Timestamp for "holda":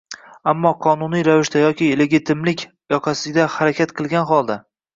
4.35-4.61